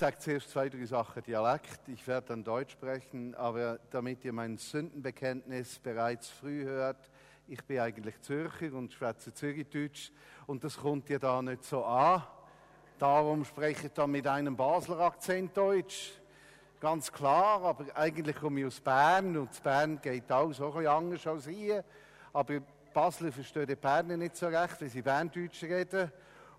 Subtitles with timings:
[0.00, 1.86] sage zuerst zwei, drei Sachen Dialekt.
[1.88, 7.10] Ich werde dann Deutsch sprechen, aber damit ihr mein Sündenbekenntnis bereits früh hört,
[7.46, 10.10] ich bin eigentlich Zürcher und schwätze Zürichdeutsch
[10.46, 12.22] und das kommt dir da nicht so an.
[12.98, 16.12] Darum spreche ich dann mit einem Basler Akzent Deutsch.
[16.80, 20.86] Ganz klar, aber eigentlich komme ich aus Bern und Bern geht auch so ein bisschen
[20.86, 21.84] anders als hier.
[22.32, 22.60] Aber
[22.94, 26.10] Basler verstehen die Berner nicht so recht, weil sie Berndeutsch reden.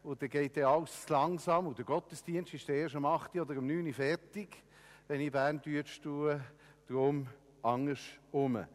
[0.04, 1.68] Und dann geht ja alles langsam.
[1.68, 4.64] Und der Gottesdienst ist erst um 8 oder um 9 Uhr fertig,
[5.08, 6.42] wenn ich Berndeutsch tue.
[6.88, 7.28] Darum
[7.62, 8.00] anders
[8.32, 8.66] um.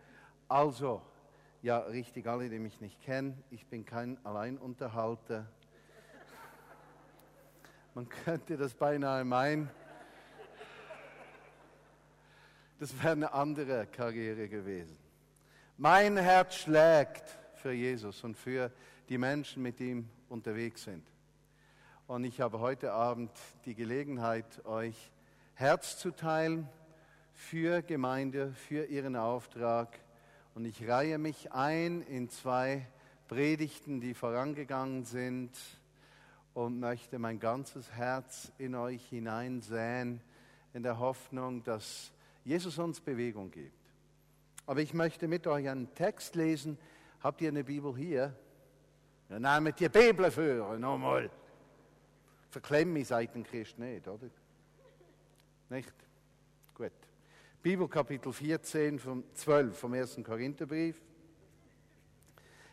[0.48, 1.02] Also,
[1.62, 5.50] ja, richtig, alle, die mich nicht kennen, ich bin kein Alleinunterhalter.
[7.94, 9.68] Man könnte das beinahe meinen.
[12.78, 14.96] Das wäre eine andere Karriere gewesen.
[15.78, 18.70] Mein Herz schlägt für Jesus und für
[19.08, 21.06] die Menschen, mit ihm unterwegs sind.
[22.08, 23.32] Und ich habe heute Abend
[23.64, 25.10] die Gelegenheit, euch
[25.54, 26.68] Herz zu teilen
[27.32, 29.98] für Gemeinde, für ihren Auftrag.
[30.54, 32.86] Und ich reihe mich ein in zwei
[33.26, 35.50] Predigten, die vorangegangen sind
[36.54, 40.20] und möchte mein ganzes Herz in euch hineinsäen,
[40.74, 42.12] in der Hoffnung, dass
[42.44, 43.90] Jesus uns Bewegung gibt.
[44.64, 46.78] Aber ich möchte mit euch einen Text lesen.
[47.20, 48.32] Habt ihr eine Bibel hier?
[49.28, 51.28] Ja, nehmt die Bibel für, nochmal.
[52.56, 54.30] Verklemm mich seit dem Christ nicht, oder?
[55.68, 55.92] Nicht?
[56.74, 56.90] Gut.
[57.60, 60.20] Bibel Kapitel 14, vom 12 vom 1.
[60.24, 60.96] Korintherbrief.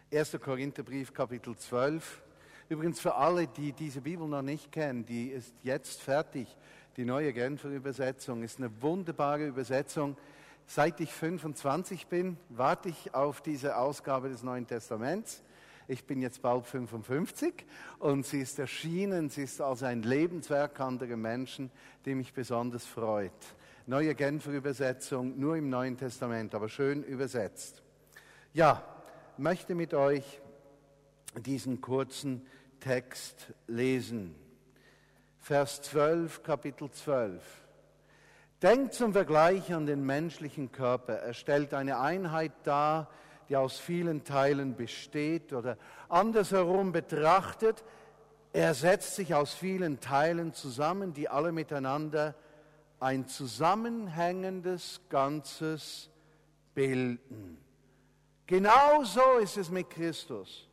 [0.09, 0.39] 1.
[0.41, 2.23] Korintherbrief Kapitel 12.
[2.69, 6.47] Übrigens für alle, die diese Bibel noch nicht kennen, die ist jetzt fertig
[6.95, 10.15] die neue Genfer Übersetzung ist eine wunderbare Übersetzung.
[10.65, 15.43] Seit ich 25 bin, warte ich auf diese Ausgabe des Neuen Testaments.
[15.87, 17.65] Ich bin jetzt bald 55
[17.99, 19.29] und sie ist erschienen.
[19.29, 21.71] Sie ist also ein Lebenswerk anderer Menschen,
[22.05, 23.31] die mich besonders freut.
[23.85, 27.83] Neue Genfer Übersetzung, nur im Neuen Testament, aber schön übersetzt.
[28.53, 28.81] Ja,
[29.37, 30.41] möchte mit euch
[31.35, 32.45] diesen kurzen
[32.79, 34.35] Text lesen.
[35.39, 37.43] Vers 12, Kapitel 12.
[38.61, 41.15] Denkt zum Vergleich an den menschlichen Körper.
[41.15, 43.09] Er stellt eine Einheit dar,
[43.49, 45.77] die aus vielen Teilen besteht oder
[46.09, 47.83] andersherum betrachtet,
[48.53, 52.35] er setzt sich aus vielen Teilen zusammen, die alle miteinander
[52.99, 56.09] ein zusammenhängendes Ganzes
[56.75, 57.57] bilden.
[58.45, 60.69] Genauso ist es mit Christus.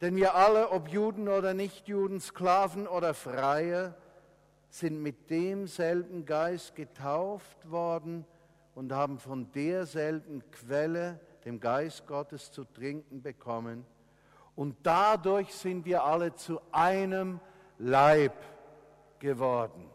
[0.00, 3.94] Denn wir alle, ob Juden oder Nichtjuden, Sklaven oder Freie,
[4.68, 8.26] sind mit demselben Geist getauft worden
[8.74, 13.84] und haben von derselben Quelle, dem Geist Gottes, zu trinken bekommen.
[14.54, 17.40] Und dadurch sind wir alle zu einem
[17.78, 18.34] Leib
[19.18, 19.90] geworden.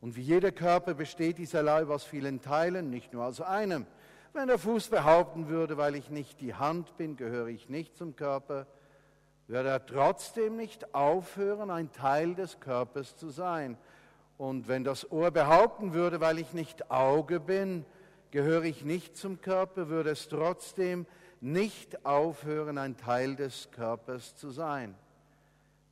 [0.00, 3.86] Und wie jeder Körper besteht dieser Leib aus vielen Teilen, nicht nur aus einem.
[4.32, 8.16] Wenn der Fuß behaupten würde, weil ich nicht die Hand bin, gehöre ich nicht zum
[8.16, 8.66] Körper,
[9.48, 13.76] wird er trotzdem nicht aufhören, ein Teil des Körpers zu sein.
[14.40, 17.84] Und wenn das Ohr behaupten würde, weil ich nicht Auge bin,
[18.30, 21.04] gehöre ich nicht zum Körper, würde es trotzdem
[21.42, 24.94] nicht aufhören, ein Teil des Körpers zu sein.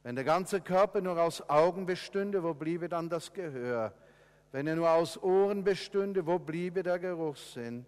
[0.03, 3.93] Wenn der ganze Körper nur aus Augen bestünde, wo bliebe dann das Gehör?
[4.51, 7.85] Wenn er nur aus Ohren bestünde, wo bliebe der Geruchssinn?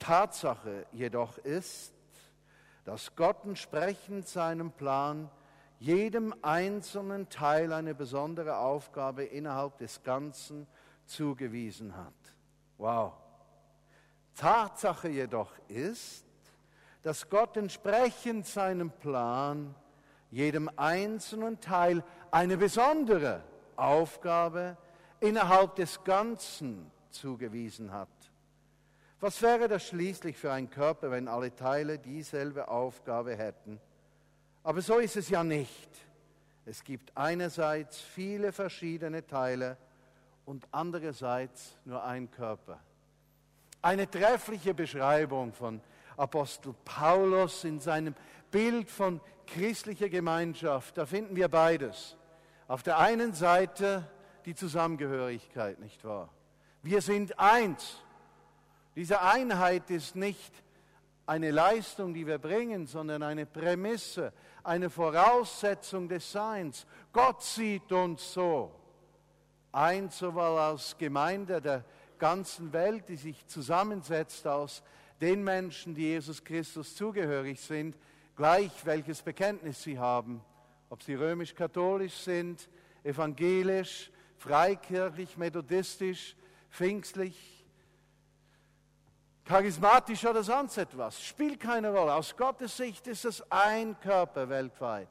[0.00, 1.94] Tatsache jedoch ist,
[2.84, 5.30] dass Gott entsprechend seinem Plan
[5.82, 10.68] jedem einzelnen Teil eine besondere Aufgabe innerhalb des Ganzen
[11.06, 12.14] zugewiesen hat.
[12.78, 13.14] Wow.
[14.36, 16.24] Tatsache jedoch ist,
[17.02, 19.74] dass Gott entsprechend seinem Plan
[20.30, 23.42] jedem einzelnen Teil eine besondere
[23.74, 24.76] Aufgabe
[25.18, 28.08] innerhalb des Ganzen zugewiesen hat.
[29.18, 33.80] Was wäre das schließlich für ein Körper, wenn alle Teile dieselbe Aufgabe hätten?
[34.64, 35.88] Aber so ist es ja nicht.
[36.64, 39.76] Es gibt einerseits viele verschiedene Teile
[40.44, 42.78] und andererseits nur ein Körper.
[43.80, 45.80] Eine treffliche Beschreibung von
[46.16, 48.14] Apostel Paulus in seinem
[48.52, 50.96] Bild von christlicher Gemeinschaft.
[50.96, 52.16] Da finden wir beides.
[52.68, 54.08] Auf der einen Seite
[54.44, 56.28] die Zusammengehörigkeit, nicht wahr?
[56.82, 57.98] Wir sind eins.
[58.94, 60.52] Diese Einheit ist nicht
[61.26, 64.32] eine Leistung, die wir bringen, sondern eine Prämisse,
[64.64, 66.86] eine Voraussetzung des Seins.
[67.12, 68.72] Gott sieht uns so.
[69.70, 71.84] Ein sowohl als Gemeinde der
[72.18, 74.82] ganzen Welt, die sich zusammensetzt aus
[75.20, 77.96] den Menschen, die Jesus Christus zugehörig sind,
[78.36, 80.44] gleich welches Bekenntnis sie haben,
[80.90, 82.68] ob sie römisch-katholisch sind,
[83.04, 86.36] evangelisch, freikirchlich, methodistisch,
[86.70, 87.51] pfingstlich,
[89.44, 91.22] charismatisch oder sonst etwas.
[91.22, 92.14] Spielt keine Rolle.
[92.14, 95.08] Aus Gottes Sicht ist es ein Körper weltweit.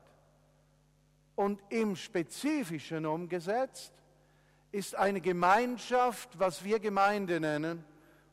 [1.36, 3.94] Und im Spezifischen umgesetzt
[4.72, 7.84] ist eine Gemeinschaft, was wir Gemeinde nennen,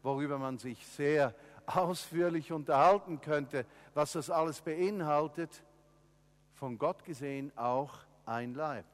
[0.02, 1.34] worüber man sich sehr
[1.66, 5.62] ausführlich unterhalten könnte, was das alles beinhaltet,
[6.54, 7.94] von Gott gesehen auch
[8.26, 8.84] ein Leib.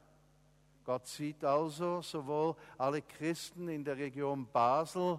[0.84, 5.18] Gott sieht also sowohl alle Christen in der Region Basel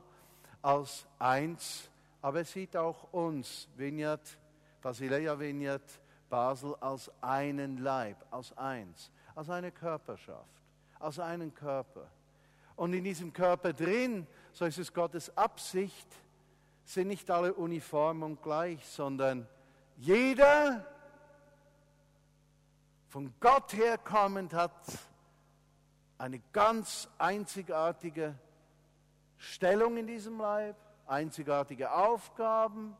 [0.65, 1.91] als eins,
[2.23, 4.35] aber er sieht auch uns, Vineyard,
[4.81, 5.83] Basileia Vineyard,
[6.27, 10.49] Basel, als einen Leib, als eins, als eine Körperschaft,
[10.99, 12.09] als einen Körper.
[12.75, 16.07] Und in diesem Körper drin, so ist es Gottes Absicht,
[16.83, 19.47] sind nicht alle uniform und gleich, sondern
[19.97, 20.83] jeder
[23.09, 24.73] von Gott herkommend hat
[26.17, 28.33] eine ganz einzigartige
[29.37, 30.75] Stellung in diesem Leib,
[31.07, 32.95] einzigartige Aufgaben.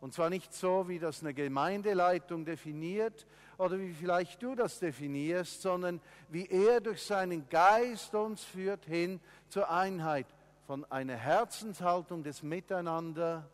[0.00, 3.26] Und zwar nicht so, wie das eine Gemeindeleitung definiert
[3.58, 9.20] oder wie vielleicht du das definierst, sondern wie er durch seinen Geist uns führt hin
[9.48, 10.26] zur Einheit
[10.66, 13.48] von einer Herzenshaltung des Miteinander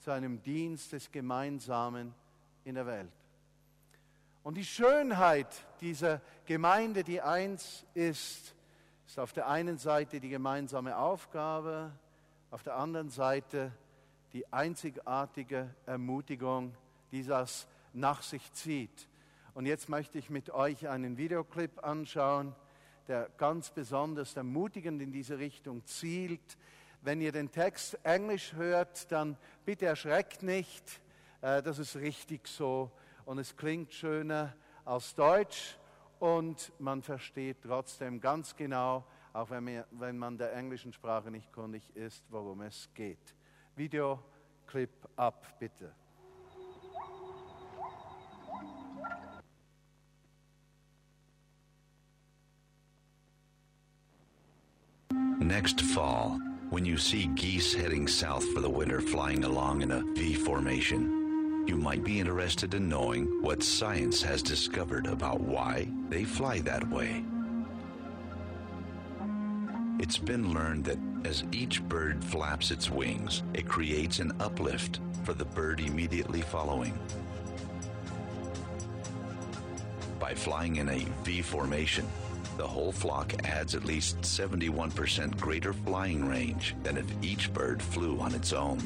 [0.00, 2.12] zu einem Dienst des Gemeinsamen
[2.64, 3.12] in der Welt.
[4.42, 5.46] Und die Schönheit
[5.80, 8.54] dieser Gemeinde, die eins ist,
[9.12, 11.92] ist auf der einen Seite die gemeinsame Aufgabe,
[12.50, 13.70] auf der anderen Seite
[14.32, 16.74] die einzigartige Ermutigung,
[17.10, 19.10] die das nach sich zieht.
[19.52, 22.54] Und jetzt möchte ich mit euch einen Videoclip anschauen,
[23.06, 26.56] der ganz besonders ermutigend in diese Richtung zielt.
[27.02, 29.36] Wenn ihr den Text Englisch hört, dann
[29.66, 31.02] bitte erschreckt nicht,
[31.42, 32.90] äh, das ist richtig so
[33.26, 34.56] und es klingt schöner
[34.86, 35.76] als Deutsch
[36.22, 42.24] und man versteht trotzdem ganz genau, auch wenn, man der englischen Sprache nicht kundig ist,
[42.30, 43.34] worum es geht.
[43.74, 45.92] Videoclip ab, bitte.
[55.40, 56.38] Next fall,
[56.70, 61.21] when you see geese heading south for the winter flying along in a V formation,
[61.66, 66.88] you might be interested in knowing what science has discovered about why they fly that
[66.90, 67.24] way.
[69.98, 75.34] It's been learned that as each bird flaps its wings, it creates an uplift for
[75.34, 76.98] the bird immediately following.
[80.18, 82.06] By flying in a V formation,
[82.56, 88.18] the whole flock adds at least 71% greater flying range than if each bird flew
[88.18, 88.78] on its own.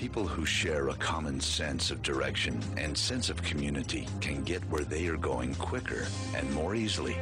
[0.00, 4.82] People who share a common sense of direction and sense of community can get where
[4.82, 7.18] they are going quicker and more easily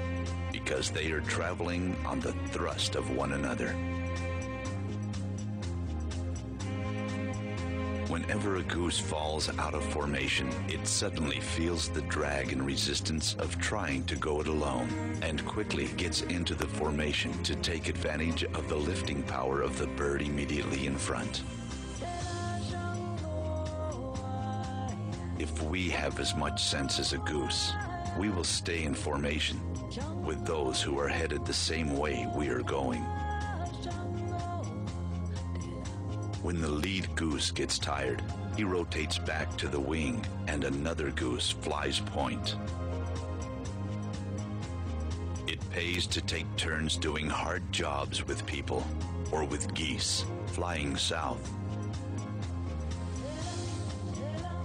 [0.53, 3.71] because they are traveling on the thrust of one another.
[8.07, 13.59] Whenever a goose falls out of formation, it suddenly feels the drag and resistance of
[13.59, 18.69] trying to go it alone and quickly gets into the formation to take advantage of
[18.69, 21.43] the lifting power of the bird immediately in front.
[25.39, 27.73] If we have as much sense as a goose,
[28.19, 29.61] we will stay in formation
[30.25, 33.03] with those who are headed the same way we are going.
[36.43, 38.21] When the lead goose gets tired,
[38.57, 42.57] he rotates back to the wing and another goose flies point.
[45.47, 48.85] It pays to take turns doing hard jobs with people
[49.31, 51.49] or with geese flying south.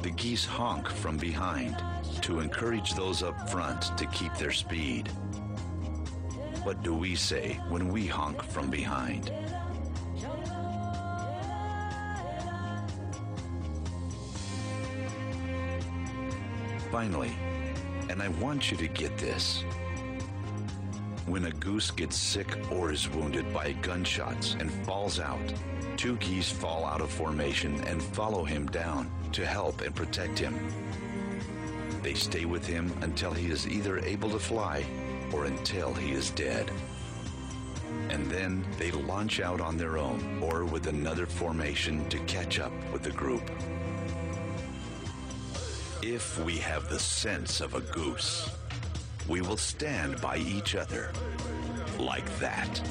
[0.04, 1.82] The geese honk from behind
[2.24, 5.08] to encourage those up front to keep their speed.
[6.64, 9.32] What do we say when we honk from behind?
[16.92, 17.34] Finally,
[18.10, 19.64] and I want you to get this.
[21.28, 25.54] When a goose gets sick or is wounded by gunshots and falls out,
[25.98, 30.58] two geese fall out of formation and follow him down to help and protect him.
[32.02, 34.86] They stay with him until he is either able to fly
[35.32, 36.70] or until he is dead.
[38.10, 42.74] And then they launch out on their own or with another formation to catch up
[42.92, 43.50] with the group.
[46.02, 48.50] If we have the sense of a goose,
[49.30, 51.12] we will stand by each other
[51.98, 52.82] like that.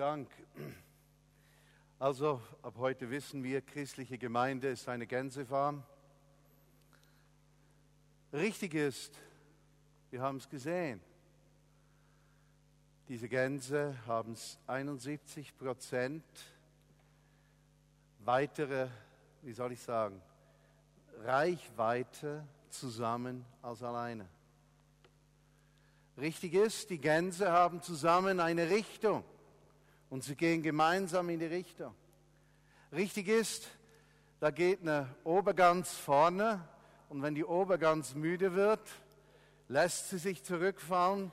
[0.00, 0.30] Dank.
[1.98, 5.82] Also ab heute wissen wir, christliche Gemeinde ist eine Gänsefarm.
[8.32, 9.12] Richtig ist,
[10.08, 11.02] wir haben es gesehen,
[13.08, 14.34] diese Gänse haben
[14.66, 16.24] 71 Prozent
[18.20, 18.88] weitere,
[19.42, 20.22] wie soll ich sagen,
[21.24, 24.26] Reichweite zusammen als alleine.
[26.16, 29.24] Richtig ist, die Gänse haben zusammen eine Richtung
[30.10, 31.94] und sie gehen gemeinsam in die Richtung.
[32.92, 33.68] Richtig ist,
[34.40, 36.60] da geht eine Obergans vorne
[37.08, 38.86] und wenn die Obergans müde wird,
[39.68, 41.32] lässt sie sich zurückfallen,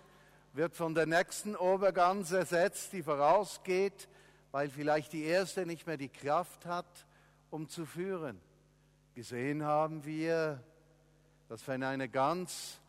[0.54, 4.08] wird von der nächsten Obergans ersetzt, die vorausgeht,
[4.52, 7.08] weil vielleicht die erste nicht mehr die Kraft hat,
[7.50, 8.40] um zu führen.
[9.16, 10.64] Gesehen haben wir,
[11.50, 12.80] dass wenn eine Gans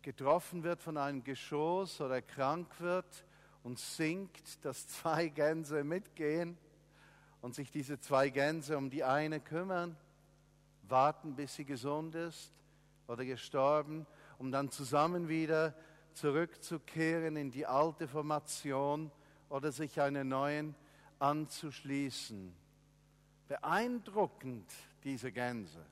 [0.00, 3.24] getroffen wird von einem Geschoss oder krank wird
[3.62, 6.56] und sinkt, dass zwei Gänse mitgehen
[7.40, 9.96] und sich diese zwei Gänse um die eine kümmern,
[10.82, 12.52] warten, bis sie gesund ist
[13.06, 14.06] oder gestorben,
[14.38, 15.74] um dann zusammen wieder
[16.14, 19.10] zurückzukehren in die alte Formation
[19.48, 20.74] oder sich einer neuen
[21.18, 22.54] anzuschließen.
[23.48, 24.70] Beeindruckend,
[25.04, 25.84] diese Gänse.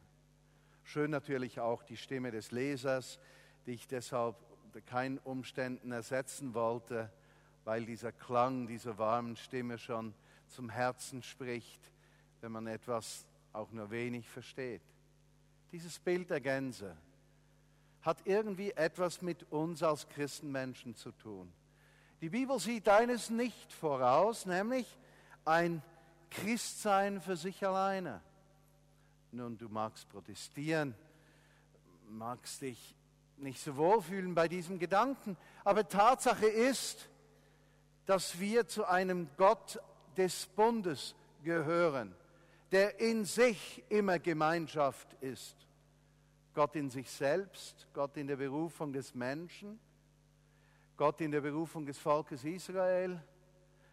[0.84, 3.18] Schön natürlich auch die Stimme des Lesers,
[3.66, 7.12] die ich deshalb unter keinen Umständen ersetzen wollte,
[7.68, 10.14] weil dieser Klang dieser warmen Stimme schon
[10.46, 11.78] zum Herzen spricht,
[12.40, 14.80] wenn man etwas auch nur wenig versteht.
[15.70, 16.96] Dieses Bild der Gänse
[18.00, 21.52] hat irgendwie etwas mit uns als Christenmenschen zu tun.
[22.22, 24.86] Die Bibel sieht eines nicht voraus, nämlich
[25.44, 25.82] ein
[26.30, 28.22] Christsein für sich alleine.
[29.30, 30.94] Nun, du magst protestieren,
[32.08, 32.94] magst dich
[33.36, 35.36] nicht so wohlfühlen bei diesem Gedanken.
[35.64, 37.10] Aber Tatsache ist,
[38.08, 39.78] dass wir zu einem Gott
[40.16, 42.14] des Bundes gehören,
[42.72, 45.54] der in sich immer Gemeinschaft ist.
[46.54, 49.78] Gott in sich selbst, Gott in der Berufung des Menschen,
[50.96, 53.22] Gott in der Berufung des Volkes Israel,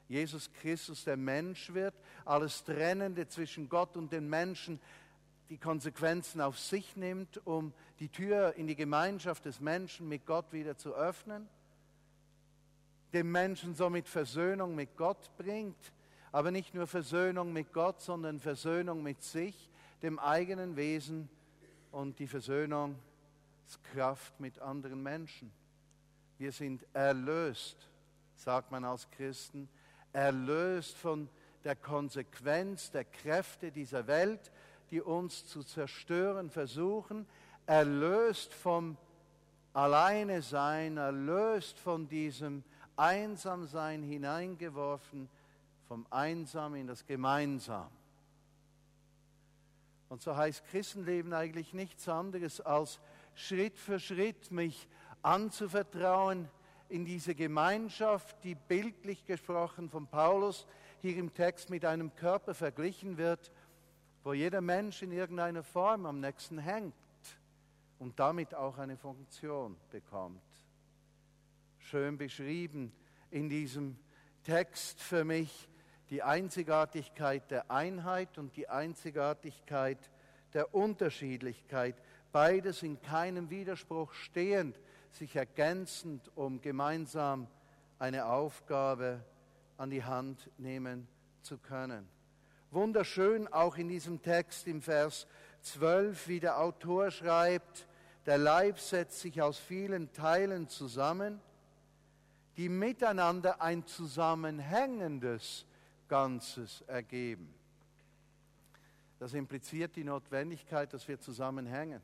[0.07, 4.79] Jesus Christus, der Mensch wird, alles Trennende zwischen Gott und den Menschen,
[5.49, 10.53] die Konsequenzen auf sich nimmt, um die Tür in die Gemeinschaft des Menschen mit Gott
[10.53, 11.49] wieder zu öffnen,
[13.13, 15.93] dem Menschen somit Versöhnung mit Gott bringt,
[16.31, 19.69] aber nicht nur Versöhnung mit Gott, sondern Versöhnung mit sich,
[20.01, 21.29] dem eigenen Wesen
[21.91, 25.51] und die Versöhnungskraft mit anderen Menschen.
[26.37, 27.89] Wir sind erlöst,
[28.35, 29.69] sagt man als Christen,
[30.11, 31.29] erlöst von
[31.63, 34.51] der Konsequenz der Kräfte dieser Welt,
[34.91, 37.25] die uns zu zerstören versuchen,
[37.65, 38.97] erlöst vom
[39.73, 42.63] Alleine sein, erlöst von diesem
[42.97, 45.29] Einsamsein hineingeworfen,
[45.87, 47.89] vom Einsam in das Gemeinsam.
[50.09, 52.99] Und so heißt Christenleben eigentlich nichts anderes als
[53.35, 54.87] Schritt für Schritt mich
[55.21, 56.47] anzuvertrauen
[56.89, 60.65] in diese Gemeinschaft, die bildlich gesprochen von Paulus
[61.01, 63.51] hier im Text mit einem Körper verglichen wird
[64.25, 66.93] wo jeder Mensch in irgendeiner Form am nächsten hängt
[67.99, 70.41] und damit auch eine Funktion bekommt.
[71.91, 72.91] Schön beschrieben
[73.29, 73.95] in diesem
[74.43, 75.69] Text für mich.
[76.09, 79.99] Die Einzigartigkeit der Einheit und die Einzigartigkeit
[80.55, 81.95] der Unterschiedlichkeit,
[82.31, 84.79] beides in keinem Widerspruch stehend,
[85.11, 87.47] sich ergänzend, um gemeinsam
[87.99, 89.23] eine Aufgabe
[89.77, 91.07] an die Hand nehmen
[91.43, 92.09] zu können.
[92.71, 95.27] Wunderschön auch in diesem Text im Vers
[95.61, 97.87] 12, wie der Autor schreibt,
[98.25, 101.39] der Leib setzt sich aus vielen Teilen zusammen,
[102.57, 105.65] die miteinander ein zusammenhängendes
[106.07, 107.53] Ganzes ergeben.
[109.19, 112.01] Das impliziert die Notwendigkeit, dass wir zusammenhängen.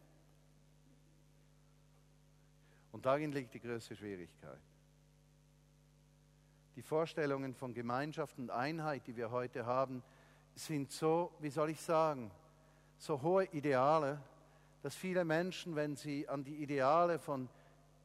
[2.92, 4.60] Und darin liegt die größte Schwierigkeit.
[6.76, 10.04] Die Vorstellungen von Gemeinschaft und Einheit, die wir heute haben,
[10.56, 12.32] sind so, wie soll ich sagen,
[12.98, 14.22] so hohe Ideale,
[14.82, 17.50] dass viele Menschen, wenn sie an die Ideale von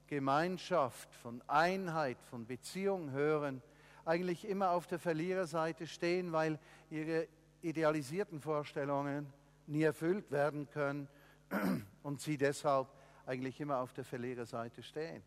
[0.06, 3.62] Gemeinschaft, von Einheit, von Beziehung hören,
[4.04, 6.58] eigentlich immer auf der Verliererseite stehen, weil
[6.90, 7.26] ihre
[7.62, 9.32] idealisierten Vorstellungen
[9.66, 11.08] nie erfüllt werden können
[12.02, 12.88] und sie deshalb
[13.26, 15.22] eigentlich immer auf der Verliererseite stehen.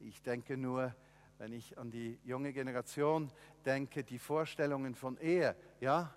[0.00, 0.94] Ich denke nur,
[1.38, 3.30] wenn ich an die junge Generation
[3.64, 6.12] denke, die Vorstellungen von Ehe, ja,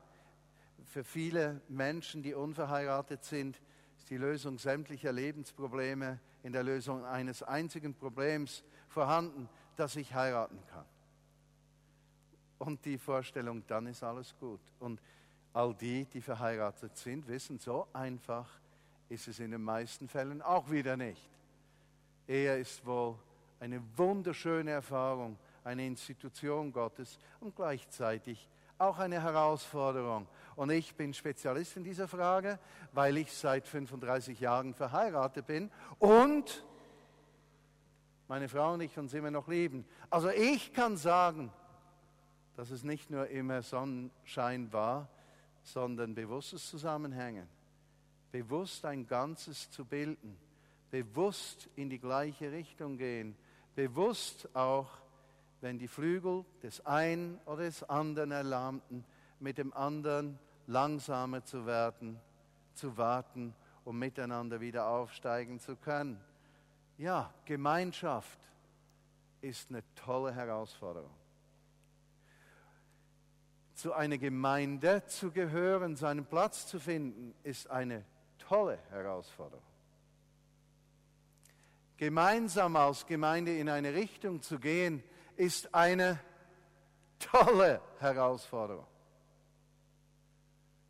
[0.86, 3.62] für viele Menschen, die unverheiratet sind,
[4.09, 10.85] die Lösung sämtlicher Lebensprobleme in der Lösung eines einzigen Problems vorhanden, dass ich heiraten kann.
[12.59, 14.61] und die Vorstellung, dann ist alles gut.
[14.79, 14.99] Und
[15.53, 18.47] all die, die verheiratet sind, wissen, so einfach
[19.09, 21.29] ist es in den meisten Fällen auch wieder nicht.
[22.27, 23.17] Ehe ist wohl
[23.59, 28.47] eine wunderschöne Erfahrung, eine Institution Gottes und gleichzeitig
[28.77, 30.27] auch eine Herausforderung.
[30.55, 32.60] Und ich bin Spezialist in dieser Frage,
[32.93, 36.65] weil ich seit 35 Jahren verheiratet bin und
[38.27, 39.86] meine Frau und ich uns immer noch lieben.
[40.10, 41.51] Also ich kann sagen,
[42.55, 45.07] dass es nicht nur immer Sonnenschein war,
[45.63, 47.48] sondern bewusstes Zusammenhängen,
[48.31, 50.38] bewusst ein Ganzes zu bilden,
[50.89, 53.38] bewusst in die gleiche Richtung gehen,
[53.75, 54.89] bewusst auch,
[55.61, 59.03] wenn die Flügel des einen oder des anderen erlahmten,
[59.39, 62.19] mit dem anderen langsamer zu werden,
[62.73, 66.19] zu warten, um miteinander wieder aufsteigen zu können.
[66.97, 68.39] Ja, Gemeinschaft
[69.41, 71.13] ist eine tolle Herausforderung.
[73.73, 78.03] Zu einer Gemeinde zu gehören, seinen Platz zu finden, ist eine
[78.39, 79.63] tolle Herausforderung.
[81.97, 85.03] Gemeinsam als Gemeinde in eine Richtung zu gehen,
[85.38, 86.20] ist eine
[87.20, 88.86] tolle Herausforderung.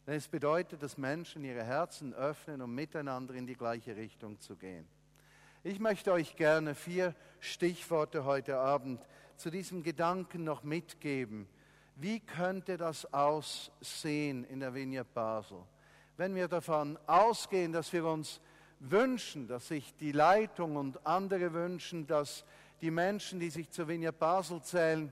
[0.05, 4.55] Denn es bedeutet, dass Menschen ihre Herzen öffnen, um miteinander in die gleiche Richtung zu
[4.55, 4.87] gehen.
[5.63, 11.47] Ich möchte euch gerne vier Stichworte heute Abend zu diesem Gedanken noch mitgeben.
[11.95, 15.57] Wie könnte das aussehen in der Vineyard Basel?
[16.15, 18.39] Wenn wir davon ausgehen, dass wir uns
[18.79, 22.45] wünschen, dass sich die Leitung und andere wünschen, dass
[22.81, 25.11] die Menschen, die sich zur Vineyard Basel zählen,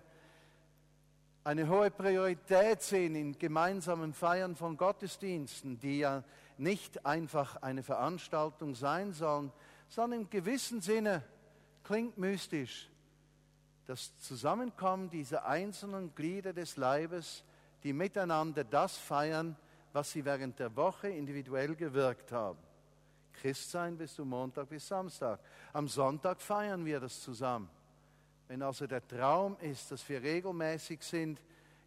[1.44, 6.24] eine hohe Priorität sehen in gemeinsamen Feiern von Gottesdiensten, die ja
[6.58, 9.52] nicht einfach eine Veranstaltung sein sollen,
[9.88, 11.22] sondern im gewissen Sinne
[11.84, 12.90] klingt mystisch.
[13.86, 17.44] Das Zusammenkommen dieser einzelnen Glieder des Leibes,
[17.84, 19.56] die miteinander das feiern,
[19.94, 22.65] was sie während der Woche individuell gewirkt haben.
[23.42, 25.40] Christsein bis zum Montag bis Samstag.
[25.74, 27.70] Am Sonntag feiern wir das zusammen.
[28.48, 31.42] Wenn also der Traum ist, dass wir regelmäßig sind,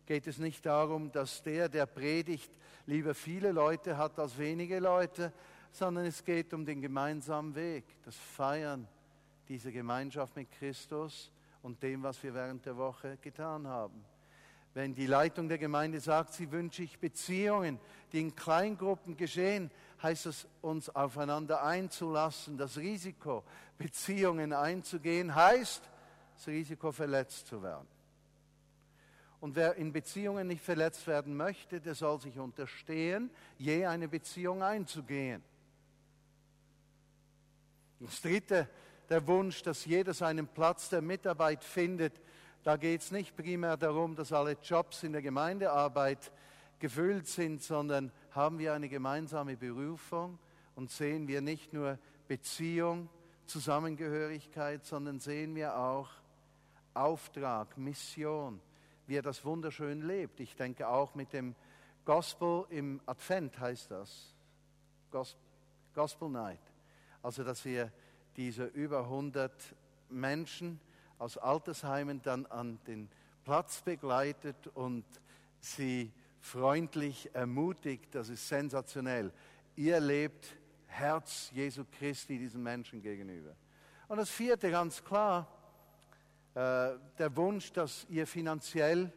[0.07, 2.51] geht es nicht darum, dass der, der predigt,
[2.87, 5.33] lieber viele Leute hat als wenige Leute,
[5.71, 8.89] sondern es geht um den gemeinsamen Weg, das Feiern
[9.49, 11.31] dieser Gemeinschaft mit Christus
[11.63, 14.05] und dem, was wir während der Woche getan haben.
[14.75, 17.81] Wenn die Leitung der Gemeinde sagt, sie wünsche ich Beziehungen,
[18.13, 19.71] die in Kleingruppen geschehen,
[20.03, 22.57] heißt es, uns aufeinander einzulassen.
[22.57, 23.45] Das Risiko,
[23.79, 25.83] Beziehungen einzugehen, heißt,
[26.37, 27.87] das Risiko, verletzt zu werden.
[29.41, 34.63] Und wer in Beziehungen nicht verletzt werden möchte, der soll sich unterstehen, je eine Beziehung
[34.63, 35.43] einzugehen.
[38.01, 38.69] Das dritte,
[39.09, 42.21] der Wunsch, dass jeder seinen Platz der Mitarbeit findet.
[42.63, 46.33] Da geht es nicht primär darum, dass alle Jobs in der Gemeindearbeit
[46.79, 50.39] gefüllt sind, sondern haben wir eine gemeinsame Berufung
[50.75, 53.09] und sehen wir nicht nur Beziehung,
[53.47, 56.11] Zusammengehörigkeit, sondern sehen wir auch
[56.95, 58.61] Auftrag, Mission,
[59.07, 60.41] wie er das wunderschön lebt.
[60.41, 61.55] Ich denke auch mit dem
[62.05, 64.35] Gospel im Advent heißt das.
[65.95, 66.61] Gospel Night.
[67.23, 67.93] Also, dass wir
[68.37, 69.53] diese über 100
[70.11, 70.81] Menschen
[71.19, 73.11] aus Altersheimen dann an den
[73.45, 75.05] Platz begleitet und
[75.61, 79.33] sie freundlich ermutigt, das ist sensationell.
[79.77, 83.55] Ihr lebt Herz Jesu Christi diesen Menschen gegenüber.
[84.09, 85.47] Und das vierte, ganz klar,
[86.55, 89.13] äh, der Wunsch, dass ihr finanziell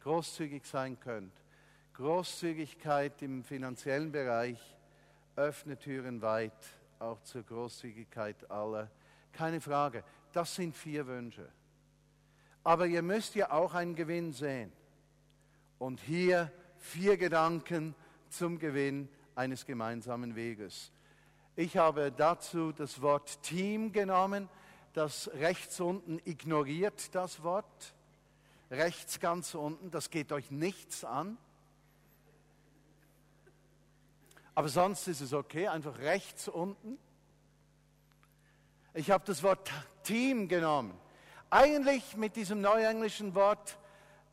[0.00, 1.32] großzügig sein könnt.
[1.94, 4.58] Großzügigkeit im finanziellen Bereich
[5.36, 6.52] öffnet Türen weit
[6.98, 8.90] auch zur Großzügigkeit aller.
[9.32, 11.48] Keine Frage, das sind vier Wünsche.
[12.62, 14.72] Aber ihr müsst ja auch einen Gewinn sehen.
[15.78, 16.50] Und hier
[16.84, 17.94] vier Gedanken
[18.28, 20.92] zum Gewinn eines gemeinsamen Weges.
[21.56, 24.48] Ich habe dazu das Wort Team genommen.
[24.92, 27.94] Das rechts unten ignoriert das Wort.
[28.70, 31.38] Rechts ganz unten, das geht euch nichts an.
[34.54, 36.98] Aber sonst ist es okay, einfach rechts unten.
[38.92, 39.70] Ich habe das Wort
[40.02, 40.94] Team genommen.
[41.50, 43.78] Eigentlich mit diesem neuenglischen Wort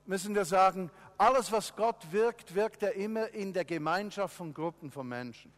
[0.06, 4.90] müssen wir sagen, alles, was Gott wirkt, wirkt er immer in der Gemeinschaft von Gruppen
[4.90, 5.54] von Menschen.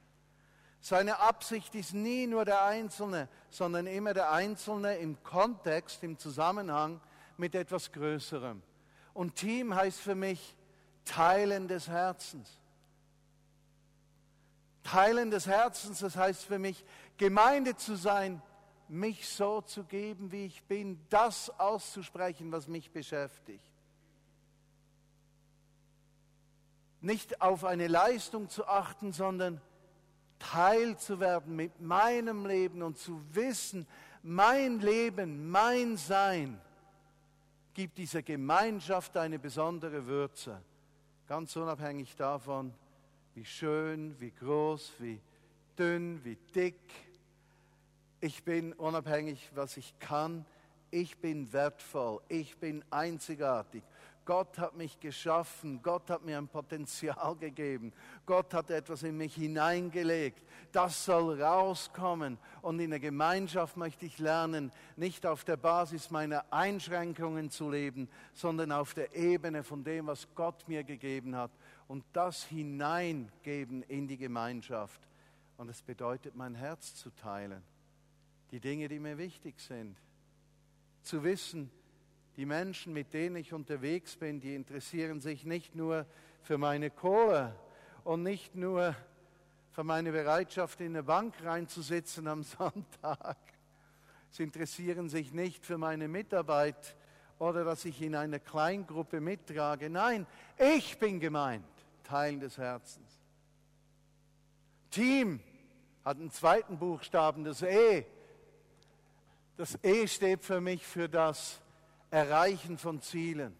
[0.81, 6.99] Seine Absicht ist nie nur der Einzelne, sondern immer der Einzelne im Kontext, im Zusammenhang
[7.37, 8.61] mit etwas Größerem.
[9.13, 10.57] Und Team heißt für mich
[11.05, 12.59] Teilen des Herzens.
[14.83, 16.83] Teilen des Herzens, das heißt für mich,
[17.15, 18.41] Gemeinde zu sein,
[18.89, 23.72] mich so zu geben, wie ich bin, das auszusprechen, was mich beschäftigt.
[27.03, 29.61] Nicht auf eine Leistung zu achten, sondern
[30.39, 33.87] Teil zu werden mit meinem Leben und zu wissen,
[34.21, 36.59] mein Leben, mein Sein
[37.73, 40.61] gibt dieser Gemeinschaft eine besondere Würze,
[41.27, 42.73] ganz unabhängig davon,
[43.33, 45.19] wie schön, wie groß, wie
[45.77, 46.79] dünn, wie dick.
[48.21, 50.45] Ich bin unabhängig, was ich kann.
[50.91, 52.21] Ich bin wertvoll.
[52.29, 53.83] Ich bin einzigartig.
[54.25, 57.91] Gott hat mich geschaffen, Gott hat mir ein Potenzial gegeben,
[58.25, 60.43] Gott hat etwas in mich hineingelegt.
[60.71, 62.37] Das soll rauskommen.
[62.61, 68.09] Und in der Gemeinschaft möchte ich lernen, nicht auf der Basis meiner Einschränkungen zu leben,
[68.33, 71.51] sondern auf der Ebene von dem, was Gott mir gegeben hat.
[71.87, 75.01] Und das hineingeben in die Gemeinschaft.
[75.57, 77.61] Und es bedeutet, mein Herz zu teilen.
[78.51, 79.97] Die Dinge, die mir wichtig sind.
[81.03, 81.69] Zu wissen,
[82.37, 86.05] die Menschen, mit denen ich unterwegs bin, die interessieren sich nicht nur
[86.41, 87.55] für meine Kohle
[88.03, 88.95] und nicht nur
[89.71, 93.37] für meine Bereitschaft, in eine Bank reinzusitzen am Sonntag.
[94.29, 96.95] Sie interessieren sich nicht für meine Mitarbeit
[97.39, 99.89] oder dass ich in einer Kleingruppe mittrage.
[99.89, 100.25] Nein,
[100.57, 101.65] ich bin gemeint,
[102.03, 103.19] Teil des Herzens.
[104.89, 105.39] Team
[106.05, 108.05] hat einen zweiten Buchstaben, das E.
[109.57, 111.62] Das E steht für mich für das
[112.13, 113.57] Erreichen von Zielen.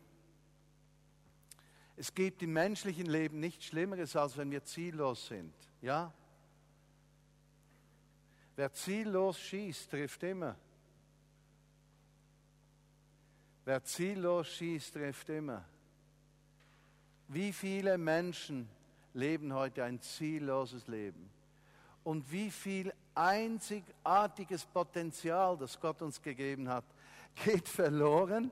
[1.97, 5.55] Es gibt im menschlichen Leben nichts Schlimmeres, als wenn wir ziellos sind.
[5.81, 6.13] Ja?
[8.55, 10.55] Wer ziellos schießt, trifft immer.
[13.65, 15.65] Wer ziellos schießt, trifft immer.
[17.29, 18.69] Wie viele Menschen
[19.15, 21.27] leben heute ein zielloses Leben?
[22.03, 26.85] Und wie viel einzigartiges Potenzial, das Gott uns gegeben hat,
[27.35, 28.51] geht verloren,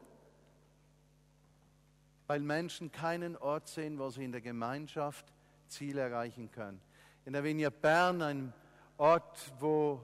[2.27, 5.33] weil Menschen keinen Ort sehen, wo sie in der Gemeinschaft
[5.67, 6.81] Ziele erreichen können.
[7.25, 8.53] In der Vinia Bern, ein
[8.97, 10.01] Ort, wo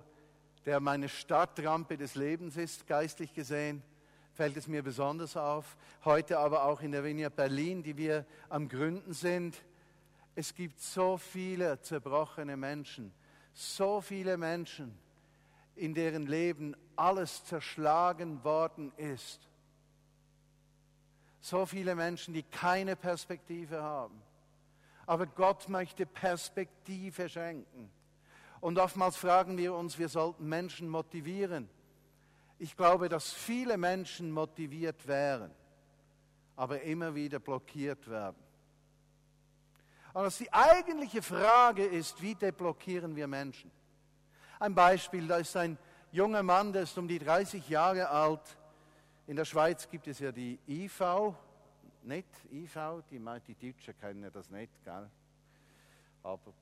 [0.65, 3.81] der meine Startrampe des Lebens ist, geistlich gesehen,
[4.33, 5.77] fällt es mir besonders auf.
[6.05, 9.57] Heute aber auch in der Vinia Berlin, die wir am Gründen sind.
[10.35, 13.11] Es gibt so viele zerbrochene Menschen,
[13.53, 14.97] so viele Menschen,
[15.77, 19.47] in deren Leben alles zerschlagen worden ist.
[21.39, 24.21] So viele Menschen, die keine Perspektive haben.
[25.05, 27.89] Aber Gott möchte Perspektive schenken.
[28.59, 31.69] Und oftmals fragen wir uns, wir sollten Menschen motivieren.
[32.59, 35.51] Ich glaube, dass viele Menschen motiviert wären,
[36.55, 38.43] aber immer wieder blockiert werden.
[40.13, 43.71] Und dass die eigentliche Frage ist, wie deblockieren wir Menschen?
[44.59, 45.77] Ein Beispiel, da ist ein
[46.11, 48.57] junger Mann, der ist um die 30 Jahre alt.
[49.27, 51.35] In der Schweiz gibt es ja die IV,
[52.01, 55.07] nicht IV, die, die Deutschen kennen das nicht, gell?
[56.23, 56.53] aber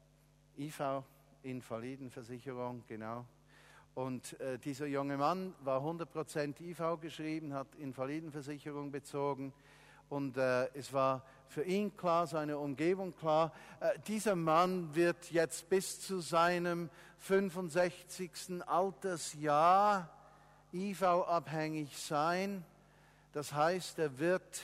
[0.58, 1.04] IV,
[1.44, 3.26] Invalidenversicherung, genau.
[3.94, 9.54] Und äh, dieser junge Mann war 100% IV geschrieben, hat Invalidenversicherung bezogen
[10.10, 15.70] und äh, es war für ihn klar, seine Umgebung klar, äh, dieser Mann wird jetzt
[15.70, 16.90] bis zu seinem
[17.20, 18.62] 65.
[18.68, 20.10] Altersjahr
[20.74, 22.64] IV-abhängig sein.
[23.32, 24.62] Das heißt, er wird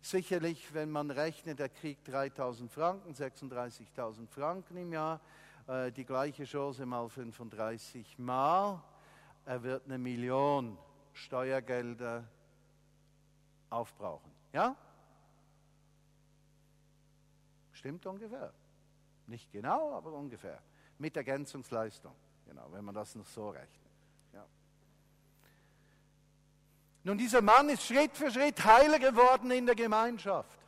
[0.00, 5.20] sicherlich, wenn man rechnet, er kriegt 3000 Franken, 36.000 Franken im Jahr,
[5.66, 8.82] äh, die gleiche Chance mal 35 Mal.
[9.46, 10.78] Er wird eine Million
[11.12, 12.24] Steuergelder
[13.70, 14.33] aufbrauchen.
[14.54, 14.76] Ja?
[17.72, 18.54] Stimmt ungefähr.
[19.26, 20.62] Nicht genau, aber ungefähr.
[20.98, 22.14] Mit Ergänzungsleistung.
[22.46, 23.92] Genau, wenn man das noch so rechnet.
[24.32, 24.46] Ja.
[27.02, 30.58] Nun, dieser Mann ist Schritt für Schritt heiler geworden in der Gemeinschaft.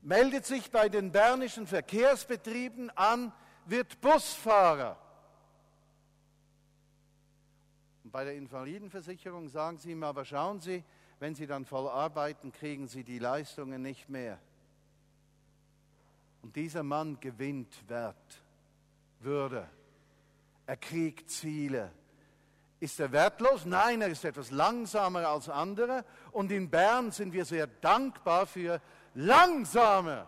[0.00, 3.30] Meldet sich bei den bernischen Verkehrsbetrieben an,
[3.66, 4.96] wird Busfahrer.
[8.04, 10.82] Und bei der Invalidenversicherung sagen sie ihm, aber schauen Sie,
[11.18, 14.38] wenn Sie dann voll arbeiten, kriegen Sie die Leistungen nicht mehr.
[16.42, 18.42] Und dieser Mann gewinnt Wert,
[19.20, 19.68] Würde.
[20.66, 21.92] Er kriegt Ziele.
[22.78, 23.64] Ist er wertlos?
[23.64, 26.04] Nein, er ist etwas langsamer als andere.
[26.32, 28.80] Und in Bern sind wir sehr dankbar für
[29.14, 30.26] langsame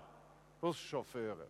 [0.61, 1.47] Buschauffeure.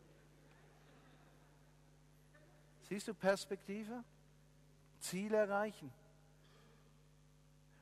[2.88, 4.02] Siehst du Perspektive?
[4.98, 5.92] Ziele erreichen.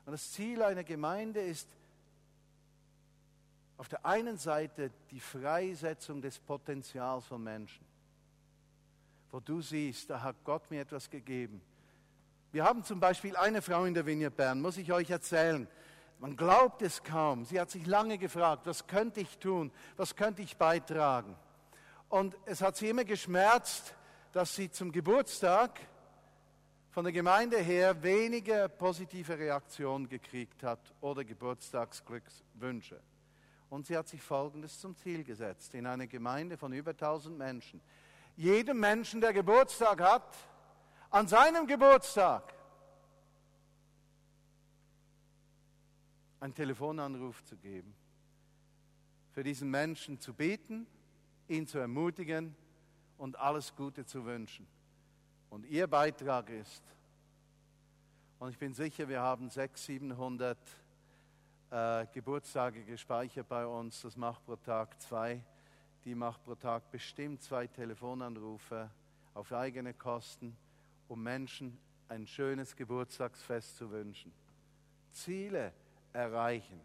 [0.07, 1.69] Und das Ziel einer Gemeinde ist
[3.77, 7.85] auf der einen Seite die Freisetzung des Potenzials von Menschen,
[9.33, 11.61] wo du siehst, da hat Gott mir etwas gegeben.
[12.53, 15.69] Wir haben zum Beispiel eine Frau in der Vignette Bern, muss ich euch erzählen.
[16.21, 17.45] man glaubt es kaum.
[17.45, 21.37] Sie hat sich lange gefragt, was könnte ich tun, was könnte ich beitragen.
[22.09, 23.95] Und es hat sie immer geschmerzt,
[24.33, 25.81] dass sie zum Geburtstag
[26.97, 32.99] von der Gemeinde her weniger positive Reaktionen gekriegt hat oder Geburtstagsglückswünsche.
[33.69, 37.83] Und sie hat sich Folgendes zum Ziel gesetzt, in einer Gemeinde von über 1000 Menschen.
[38.35, 40.39] Jedem Menschen, der Geburtstag hat,
[41.11, 42.55] an seinem Geburtstag
[46.41, 47.95] einen Telefonanruf zu geben,
[49.33, 50.87] für diesen Menschen zu beten,
[51.47, 52.57] ihn zu ermutigen
[53.19, 54.67] und alles Gute zu wünschen.
[55.51, 56.83] Und ihr Beitrag ist,
[58.39, 60.59] und ich bin sicher, wir haben 600, 700
[61.71, 65.43] äh, Geburtstage gespeichert bei uns, das macht pro Tag zwei,
[66.05, 68.91] die macht pro Tag bestimmt zwei Telefonanrufe
[69.35, 70.57] auf eigene Kosten,
[71.09, 71.79] um Menschen
[72.09, 74.33] ein schönes Geburtstagsfest zu wünschen.
[75.13, 75.73] Ziele
[76.13, 76.81] erreichen.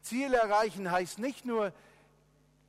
[0.00, 1.72] Ziele erreichen heißt nicht nur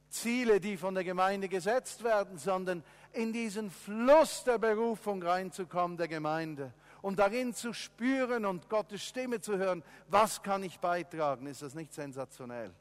[0.09, 6.07] Ziele, die von der Gemeinde gesetzt werden, sondern in diesen Fluss der Berufung reinzukommen der
[6.07, 11.61] Gemeinde und darin zu spüren und Gottes Stimme zu hören, was kann ich beitragen, ist
[11.61, 12.73] das nicht sensationell?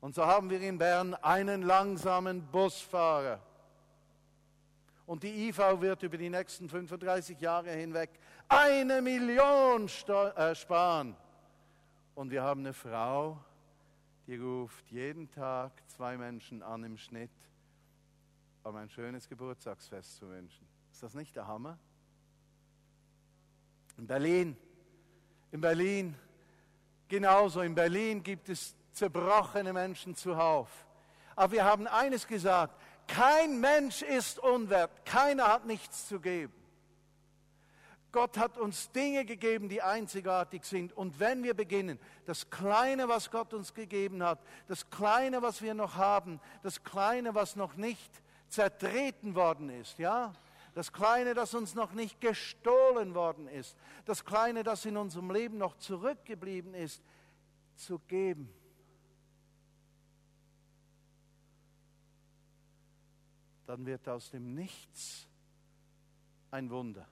[0.00, 3.40] Und so haben wir in Bern einen langsamen Busfahrer.
[5.06, 8.10] Und die IV wird über die nächsten 35 Jahre hinweg
[8.48, 11.16] eine Million äh, sparen.
[12.14, 13.38] Und wir haben eine Frau,
[14.26, 17.30] die ruft jeden Tag zwei Menschen an im Schnitt,
[18.62, 20.66] um ein schönes Geburtstagsfest zu wünschen.
[20.92, 21.78] Ist das nicht der Hammer?
[23.96, 24.56] In Berlin,
[25.50, 26.14] in Berlin,
[27.08, 30.68] genauso, in Berlin gibt es zerbrochene Menschen zuhauf.
[31.34, 32.74] Aber wir haben eines gesagt,
[33.06, 36.52] kein Mensch ist unwert, keiner hat nichts zu geben.
[38.10, 40.92] Gott hat uns Dinge gegeben, die einzigartig sind.
[40.94, 45.74] Und wenn wir beginnen, das Kleine, was Gott uns gegeben hat, das Kleine, was wir
[45.74, 50.32] noch haben, das Kleine, was noch nicht zertreten worden ist, ja,
[50.74, 55.58] das Kleine, das uns noch nicht gestohlen worden ist, das Kleine, das in unserem Leben
[55.58, 57.02] noch zurückgeblieben ist,
[57.74, 58.52] zu geben.
[63.66, 65.26] Dann wird aus dem Nichts
[66.50, 67.06] ein Wunder.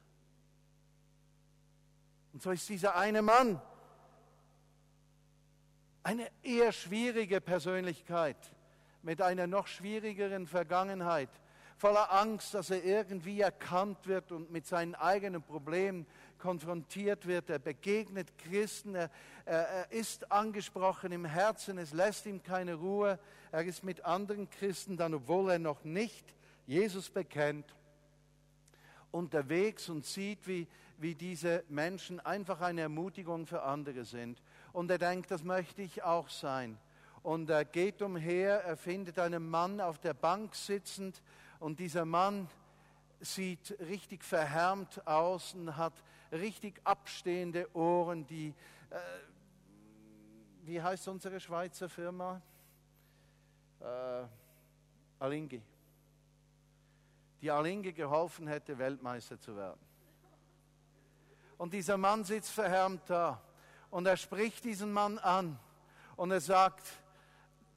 [2.33, 3.61] Und so ist dieser eine Mann
[6.03, 8.37] eine eher schwierige Persönlichkeit
[9.03, 11.31] mit einer noch schwierigeren Vergangenheit,
[11.77, 16.07] voller Angst, dass er irgendwie erkannt wird und mit seinen eigenen Problemen
[16.39, 17.51] konfrontiert wird.
[17.51, 19.11] Er begegnet Christen, er,
[19.45, 23.19] er, er, ist angesprochen im Herzen, es lässt ihm keine Ruhe.
[23.53, 26.35] Er ist mit anderen Christen dann, obwohl er noch nicht
[26.67, 27.75] Jesus bekennt,
[29.11, 30.67] unterwegs und sieht, wie,
[30.99, 34.43] wie diese Menschen einfach eine Ermutigung für andere sind.
[34.73, 36.79] Und er denkt, das möchte ich auch sein.
[37.27, 41.21] Und er geht umher, er findet einen Mann auf der Bank sitzend
[41.59, 42.49] und dieser Mann
[43.19, 48.55] sieht richtig verhärmt aus und hat richtig abstehende Ohren, die,
[48.91, 48.99] äh,
[50.63, 52.41] wie heißt unsere Schweizer Firma?
[53.81, 54.23] Äh,
[55.19, 55.61] Alingi.
[57.41, 59.81] Die Alingi geholfen hätte, Weltmeister zu werden.
[61.59, 63.43] Und dieser Mann sitzt verhärmt da.
[63.91, 65.59] Und er spricht diesen Mann an.
[66.15, 66.87] Und er sagt,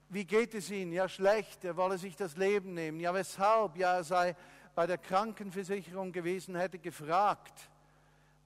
[0.10, 0.92] wie geht es Ihnen?
[0.92, 1.64] Ja, schlecht.
[1.64, 3.00] Er wolle sich das Leben nehmen.
[3.00, 3.78] Ja, weshalb?
[3.78, 4.36] Ja, er sei
[4.76, 7.70] bei der Krankenversicherung gewesen, hätte gefragt,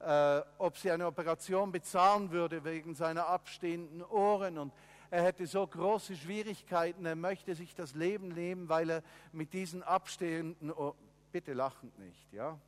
[0.00, 4.58] äh, ob sie eine Operation bezahlen würde wegen seiner abstehenden Ohren.
[4.58, 4.72] Und
[5.10, 9.82] er hätte so große Schwierigkeiten, er möchte sich das Leben nehmen, weil er mit diesen
[9.82, 10.96] abstehenden Ohren,
[11.32, 12.58] bitte lachend nicht, ja,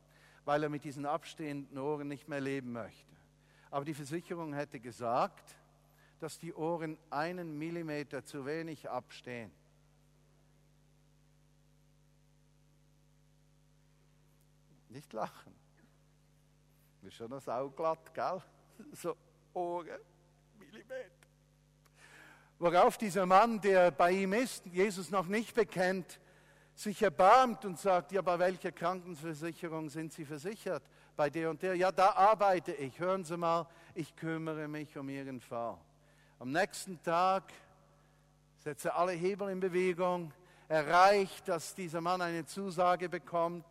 [0.45, 3.15] weil er mit diesen abstehenden Ohren nicht mehr leben möchte.
[3.69, 5.55] Aber die Versicherung hätte gesagt,
[6.19, 9.51] dass die Ohren einen Millimeter zu wenig abstehen.
[14.89, 15.53] Nicht lachen.
[17.03, 18.41] Ist schon das Auge glatt, gell?
[18.93, 19.15] So
[19.53, 19.99] Ohren,
[20.57, 21.17] Millimeter.
[22.59, 26.19] Worauf dieser Mann, der bei ihm ist, Jesus noch nicht bekennt,
[26.73, 30.83] sich erbarmt und sagt, ja, bei welcher Krankenversicherung sind Sie versichert?
[31.15, 31.75] Bei der und der.
[31.75, 32.99] Ja, da arbeite ich.
[32.99, 35.77] Hören Sie mal, ich kümmere mich um Ihren Fall.
[36.39, 37.51] Am nächsten Tag
[38.59, 40.31] setze alle Hebel in Bewegung,
[40.67, 43.65] erreicht, dass dieser Mann eine Zusage bekommt,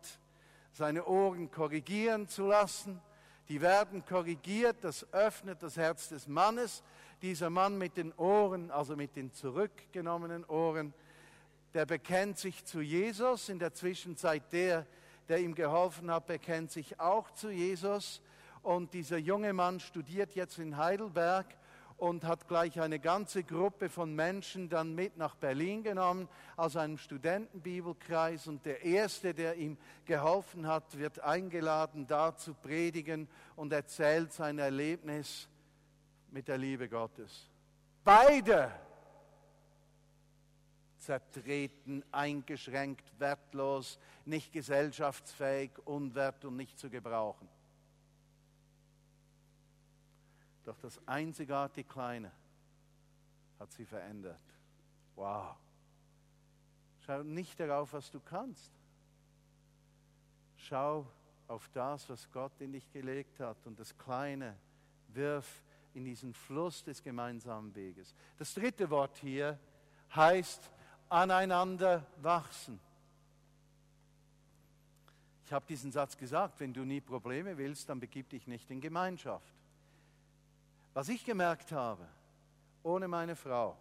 [0.73, 2.99] seine Ohren korrigieren zu lassen.
[3.47, 6.83] Die werden korrigiert, das öffnet das Herz des Mannes.
[7.21, 10.93] Dieser Mann mit den Ohren, also mit den zurückgenommenen Ohren,
[11.73, 13.47] der bekennt sich zu Jesus.
[13.47, 14.85] In der Zwischenzeit der,
[15.29, 18.21] der ihm geholfen hat, bekennt sich auch zu Jesus.
[18.61, 21.45] Und dieser junge Mann studiert jetzt in Heidelberg
[21.97, 26.97] und hat gleich eine ganze Gruppe von Menschen dann mit nach Berlin genommen aus einem
[26.97, 34.31] Studentenbibelkreis und der erste, der ihm geholfen hat, wird eingeladen, da zu predigen und erzählt
[34.31, 35.49] sein Erlebnis
[36.29, 37.49] mit der Liebe Gottes.
[38.03, 38.71] Beide
[40.99, 47.47] zertreten, eingeschränkt, wertlos, nicht gesellschaftsfähig, unwert und nicht zu gebrauchen.
[50.67, 52.29] Doch das einzigartig Kleine
[53.57, 54.41] hat sie verändert.
[55.15, 55.55] Wow.
[57.05, 58.69] Schau nicht darauf, was du kannst.
[60.57, 61.07] Schau
[61.47, 64.57] auf das, was Gott in dich gelegt hat und das Kleine
[65.07, 68.13] wirf in diesen Fluss des gemeinsamen Weges.
[68.37, 69.57] Das dritte Wort hier
[70.13, 70.69] heißt
[71.07, 72.77] aneinander wachsen.
[75.45, 78.81] Ich habe diesen Satz gesagt, wenn du nie Probleme willst, dann begib dich nicht in
[78.81, 79.53] Gemeinschaft.
[80.97, 82.07] Was ich gemerkt habe,
[82.81, 83.77] ohne meine Frau,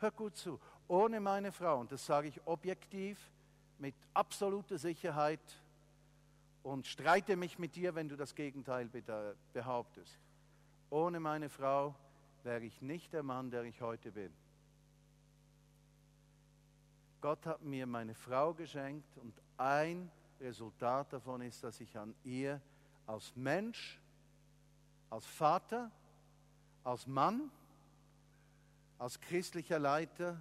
[0.00, 3.30] hör gut zu, ohne meine Frau, und das sage ich objektiv,
[3.78, 5.38] mit absoluter Sicherheit
[6.64, 8.90] und streite mich mit dir, wenn du das Gegenteil
[9.52, 10.18] behauptest.
[10.90, 11.94] Ohne meine Frau
[12.42, 14.32] wäre ich nicht der Mann, der ich heute bin.
[17.20, 22.60] Gott hat mir meine Frau geschenkt und ein Resultat davon ist, dass ich an ihr
[23.06, 24.00] als Mensch,
[25.08, 25.92] als Vater,
[26.84, 27.50] als Mann,
[28.98, 30.40] als christlicher Leiter,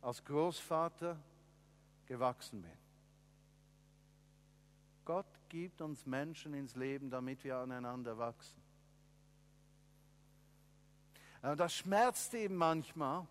[0.00, 1.18] als Großvater
[2.06, 2.78] gewachsen bin.
[5.04, 8.62] Gott gibt uns Menschen ins Leben, damit wir aneinander wachsen.
[11.40, 13.26] Das schmerzt eben manchmal,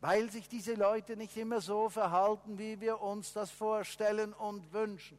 [0.00, 5.18] weil sich diese Leute nicht immer so verhalten, wie wir uns das vorstellen und wünschen.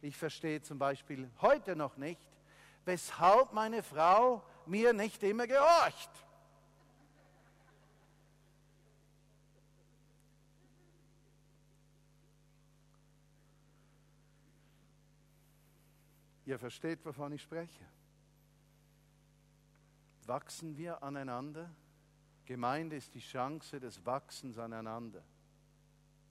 [0.00, 2.20] Ich verstehe zum Beispiel heute noch nicht,
[2.84, 6.10] weshalb meine Frau mir nicht immer gehorcht.
[16.48, 17.84] Ihr versteht, wovon ich spreche.
[20.24, 21.70] Wachsen wir aneinander?
[22.46, 25.22] Gemeinde ist die Chance des Wachsens aneinander.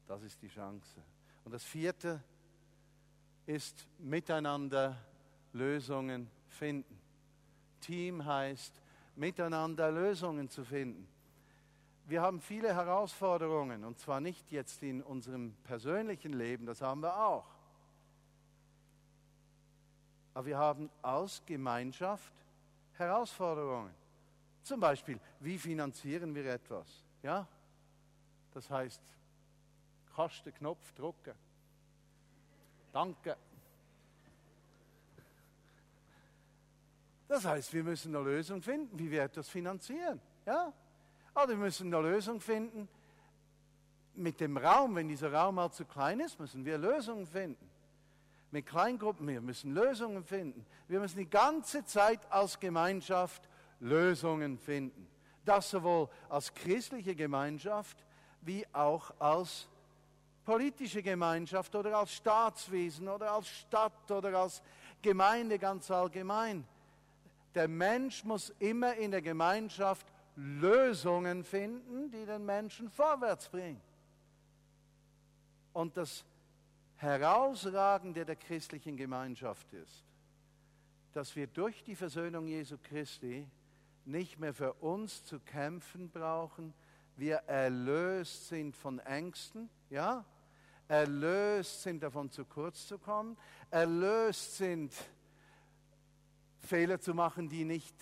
[0.08, 1.04] Das ist die Chance.
[1.44, 2.24] Und das vierte
[3.46, 4.98] ist miteinander
[5.54, 6.97] Lösungen finden.
[7.80, 8.82] Team heißt,
[9.16, 11.08] miteinander Lösungen zu finden.
[12.06, 17.18] Wir haben viele Herausforderungen, und zwar nicht jetzt in unserem persönlichen Leben, das haben wir
[17.20, 17.46] auch.
[20.34, 22.32] Aber wir haben aus Gemeinschaft
[22.94, 23.94] Herausforderungen.
[24.64, 27.04] Zum Beispiel, wie finanzieren wir etwas?
[27.24, 27.48] Ja?
[28.54, 29.02] Das heißt,
[30.16, 31.34] Kasten, Knopf drucken.
[32.92, 33.38] Danke.
[37.28, 40.22] Das heißt, wir müssen eine Lösung finden, wie wir etwas finanzieren.
[40.46, 40.72] Ja?
[41.34, 42.88] Aber wir müssen eine Lösung finden
[44.14, 44.96] mit dem Raum.
[44.96, 47.70] Wenn dieser Raum mal zu klein ist, müssen wir Lösungen finden.
[48.52, 50.66] Mit Kleingruppen, wir müssen Lösungen finden.
[50.88, 53.50] Wir müssen die ganze Zeit als Gemeinschaft
[53.82, 55.08] Lösungen finden.
[55.44, 58.04] Das sowohl als christliche Gemeinschaft
[58.42, 59.68] wie auch als
[60.46, 64.64] politische Gemeinschaft oder als Staatswesen oder als Stadt oder als
[65.02, 66.66] Gemeinde ganz allgemein.
[67.56, 70.06] Der Mensch muss immer in der Gemeinschaft
[70.36, 73.82] Lösungen finden, die den Menschen vorwärts bringen.
[75.74, 76.26] Und das
[76.98, 80.06] Herausragende der christlichen Gemeinschaft ist,
[81.14, 83.48] dass wir durch die Versöhnung Jesu Christi
[84.06, 86.74] nicht mehr für uns zu kämpfen brauchen,
[87.16, 90.24] wir erlöst sind von Ängsten, ja,
[90.88, 93.38] erlöst sind davon zu kurz zu kommen,
[93.72, 94.94] erlöst sind
[96.68, 97.96] Fehler zu machen, die nicht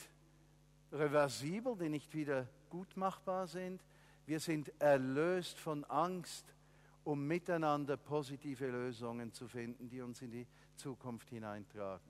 [0.91, 3.81] reversibel, die nicht wieder gut machbar sind.
[4.25, 6.53] Wir sind erlöst von Angst,
[7.03, 12.09] um miteinander positive Lösungen zu finden, die uns in die Zukunft hineintragen.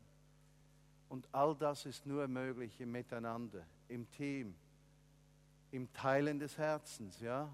[1.09, 4.55] Und all das ist nur möglich im Miteinander, im Team,
[5.71, 7.53] im Teilen des Herzens, ja?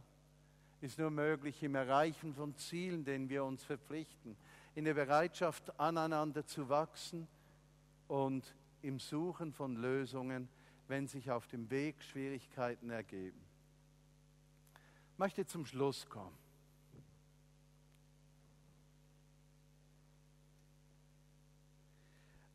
[0.80, 4.36] Ist nur möglich im Erreichen von Zielen, denen wir uns verpflichten,
[4.74, 7.28] in der Bereitschaft, aneinander zu wachsen
[8.08, 10.50] und im Suchen von Lösungen,
[10.88, 13.40] wenn sich auf dem Weg Schwierigkeiten ergeben.
[15.14, 16.38] Ich möchte zum Schluss kommen.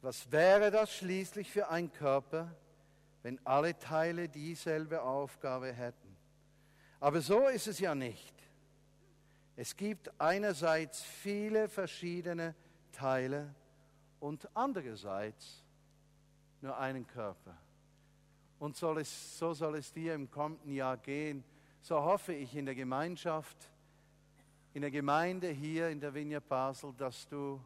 [0.03, 2.55] Was wäre das schließlich für ein Körper,
[3.23, 6.17] wenn alle Teile dieselbe Aufgabe hätten?
[7.01, 8.35] Aber so ist es ja nicht.
[9.57, 12.55] Es gibt einerseits viele verschiedene
[12.93, 13.55] Teile
[14.21, 15.65] und andererseits
[16.67, 17.57] nur einen Körper.
[18.59, 21.45] Und soll es, so soll es dir im kommenden Jahr gehen.
[21.81, 23.57] So hoffe ich in der Gemeinschaft,
[24.75, 27.61] in der Gemeinde hier in der Vineyard Basel, dass du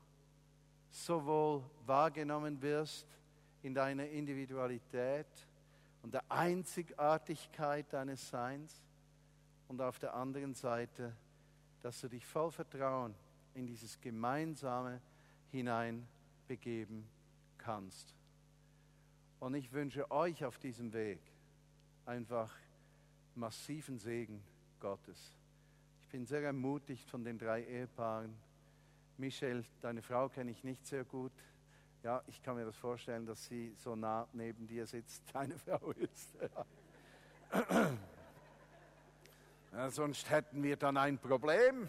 [0.90, 3.06] sowohl wahrgenommen wirst
[3.62, 5.26] in deiner Individualität
[6.02, 8.82] und der Einzigartigkeit deines Seins
[9.68, 11.14] und auf der anderen Seite,
[11.82, 13.14] dass du dich voll Vertrauen
[13.54, 15.00] in dieses Gemeinsame
[15.50, 16.06] hinein
[16.46, 17.08] begeben
[17.58, 18.19] kannst.
[19.40, 21.18] Und ich wünsche euch auf diesem Weg
[22.04, 22.54] einfach
[23.34, 24.42] massiven Segen
[24.80, 25.34] Gottes.
[26.02, 28.36] Ich bin sehr ermutigt von den drei Ehepaaren.
[29.16, 31.32] Michelle, deine Frau kenne ich nicht sehr gut.
[32.02, 35.90] Ja, ich kann mir das vorstellen, dass sie so nah neben dir sitzt, deine Frau
[35.92, 36.36] ist.
[37.50, 37.90] Ja.
[39.72, 41.88] Ja, sonst hätten wir dann ein Problem.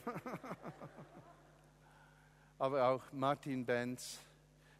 [2.59, 4.19] Aber auch Martin Benz,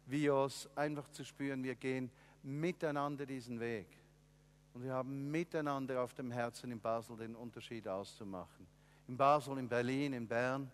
[0.06, 2.12] Vios, einfach zu spüren, wir gehen
[2.42, 3.86] miteinander diesen Weg.
[4.74, 8.66] Und wir haben miteinander auf dem Herzen in Basel den Unterschied auszumachen.
[9.08, 10.70] In Basel, in Berlin, in Bern,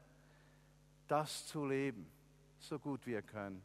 [1.08, 2.06] das zu leben,
[2.58, 3.62] so gut wir können,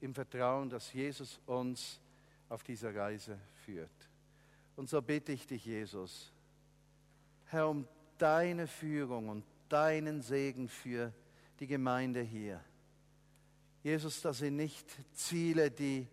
[0.00, 2.00] im Vertrauen, dass Jesus uns
[2.48, 3.90] auf dieser Reise führt.
[4.76, 6.32] Und so bitte ich dich, Jesus,
[7.46, 7.86] Herr, um
[8.18, 11.12] deine Führung und deinen Segen für
[11.60, 12.62] die Gemeinde hier.
[13.82, 16.06] Jesus, das sind nicht Ziele, die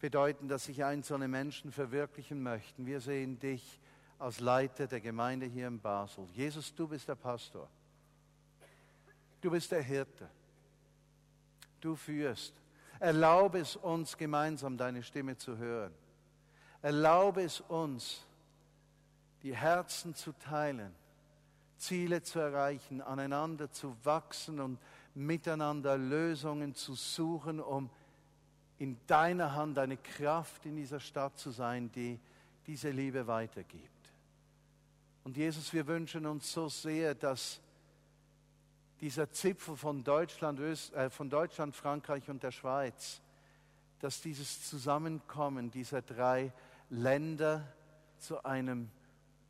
[0.00, 2.86] bedeuten, dass sich einzelne Menschen verwirklichen möchten.
[2.86, 3.80] Wir sehen dich
[4.18, 6.26] als Leiter der Gemeinde hier in Basel.
[6.32, 7.68] Jesus, du bist der Pastor.
[9.40, 10.28] Du bist der Hirte.
[11.80, 12.54] Du führst.
[12.98, 15.94] Erlaube es uns gemeinsam, deine Stimme zu hören.
[16.82, 18.24] Erlaube es uns,
[19.42, 20.92] die Herzen zu teilen,
[21.76, 24.78] Ziele zu erreichen, aneinander zu wachsen und
[25.14, 27.90] miteinander Lösungen zu suchen, um
[28.78, 32.18] in deiner Hand eine Kraft in dieser Stadt zu sein, die
[32.66, 34.12] diese Liebe weitergibt.
[35.24, 37.60] Und Jesus, wir wünschen uns so sehr, dass
[39.00, 43.20] dieser Zipfel von Deutschland, äh, von Deutschland, Frankreich und der Schweiz,
[44.00, 46.52] dass dieses Zusammenkommen dieser drei
[46.90, 47.66] Länder
[48.18, 48.90] zu einem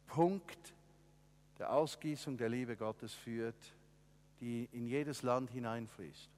[0.06, 0.74] Punkt
[1.58, 3.56] der Ausgießung der Liebe Gottes führt,
[4.40, 6.30] die in jedes Land hineinfließt.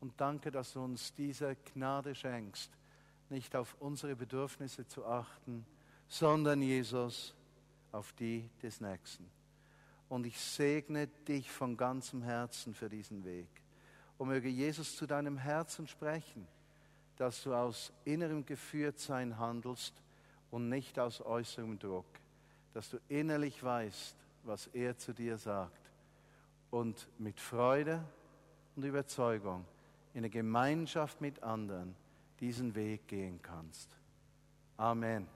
[0.00, 2.70] Und danke, dass du uns diese Gnade schenkst,
[3.30, 5.64] nicht auf unsere Bedürfnisse zu achten,
[6.08, 7.34] sondern Jesus
[7.92, 9.28] auf die des Nächsten.
[10.08, 13.48] Und ich segne dich von ganzem Herzen für diesen Weg.
[14.18, 16.46] Und möge Jesus zu deinem Herzen sprechen,
[17.16, 19.94] dass du aus innerem Geführtsein handelst
[20.50, 22.06] und nicht aus äußerem Druck.
[22.72, 25.90] Dass du innerlich weißt, was er zu dir sagt.
[26.70, 28.04] Und mit Freude
[28.76, 29.64] und Überzeugung
[30.16, 31.94] in der Gemeinschaft mit anderen
[32.40, 33.98] diesen Weg gehen kannst.
[34.78, 35.26] Amen.